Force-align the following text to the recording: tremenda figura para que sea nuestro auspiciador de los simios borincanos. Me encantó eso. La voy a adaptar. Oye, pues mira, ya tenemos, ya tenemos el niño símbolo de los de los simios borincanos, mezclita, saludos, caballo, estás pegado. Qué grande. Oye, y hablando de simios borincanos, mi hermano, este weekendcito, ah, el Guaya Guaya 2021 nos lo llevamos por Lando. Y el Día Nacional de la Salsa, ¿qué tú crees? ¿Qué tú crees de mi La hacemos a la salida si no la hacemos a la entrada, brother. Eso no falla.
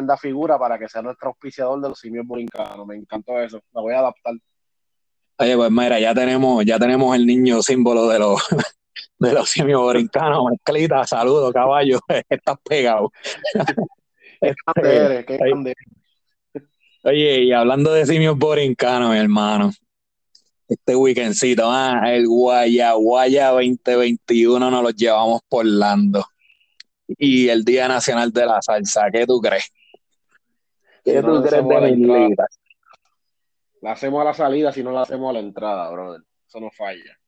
tremenda 0.00 0.16
figura 0.16 0.58
para 0.58 0.78
que 0.78 0.88
sea 0.88 1.02
nuestro 1.02 1.28
auspiciador 1.28 1.80
de 1.80 1.88
los 1.90 1.98
simios 1.98 2.26
borincanos. 2.26 2.86
Me 2.86 2.96
encantó 2.96 3.38
eso. 3.38 3.60
La 3.72 3.80
voy 3.82 3.92
a 3.92 3.98
adaptar. 3.98 4.34
Oye, 5.38 5.56
pues 5.56 5.70
mira, 5.70 6.00
ya 6.00 6.14
tenemos, 6.14 6.64
ya 6.64 6.78
tenemos 6.78 7.14
el 7.16 7.26
niño 7.26 7.62
símbolo 7.62 8.08
de 8.08 8.18
los 8.18 8.40
de 9.18 9.32
los 9.32 9.50
simios 9.50 9.80
borincanos, 9.80 10.44
mezclita, 10.50 11.06
saludos, 11.06 11.52
caballo, 11.52 11.98
estás 12.28 12.56
pegado. 12.66 13.12
Qué 14.40 15.36
grande. 15.36 15.74
Oye, 17.02 17.44
y 17.44 17.52
hablando 17.52 17.92
de 17.92 18.06
simios 18.06 18.36
borincanos, 18.36 19.12
mi 19.12 19.18
hermano, 19.18 19.70
este 20.68 20.96
weekendcito, 20.96 21.70
ah, 21.70 22.02
el 22.06 22.26
Guaya 22.26 22.92
Guaya 22.92 23.48
2021 23.48 24.70
nos 24.70 24.82
lo 24.82 24.90
llevamos 24.90 25.40
por 25.48 25.66
Lando. 25.66 26.26
Y 27.18 27.48
el 27.48 27.64
Día 27.64 27.88
Nacional 27.88 28.32
de 28.32 28.46
la 28.46 28.62
Salsa, 28.62 29.10
¿qué 29.10 29.26
tú 29.26 29.40
crees? 29.40 29.70
¿Qué 31.04 31.22
tú 31.22 31.42
crees 31.42 31.66
de 31.66 31.96
mi 31.96 32.34
La 33.80 33.92
hacemos 33.92 34.20
a 34.20 34.24
la 34.24 34.34
salida 34.34 34.72
si 34.72 34.82
no 34.82 34.92
la 34.92 35.02
hacemos 35.02 35.30
a 35.30 35.32
la 35.34 35.40
entrada, 35.40 35.90
brother. 35.90 36.22
Eso 36.46 36.60
no 36.60 36.70
falla. 36.70 37.18